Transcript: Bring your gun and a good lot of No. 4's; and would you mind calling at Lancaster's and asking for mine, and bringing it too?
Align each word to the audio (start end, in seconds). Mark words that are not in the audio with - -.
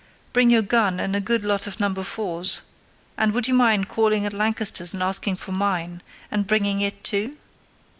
Bring 0.33 0.49
your 0.49 0.63
gun 0.63 0.99
and 0.99 1.15
a 1.15 1.19
good 1.21 1.43
lot 1.43 1.67
of 1.67 1.79
No. 1.79 1.87
4's; 1.89 2.61
and 3.19 3.33
would 3.35 3.47
you 3.47 3.53
mind 3.53 3.87
calling 3.87 4.25
at 4.25 4.33
Lancaster's 4.33 4.95
and 4.95 5.03
asking 5.03 5.35
for 5.35 5.51
mine, 5.51 6.01
and 6.31 6.47
bringing 6.47 6.81
it 6.81 7.03
too? 7.03 7.37